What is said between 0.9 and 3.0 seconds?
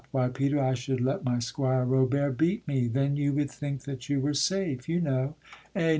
let My squire Robert beat me,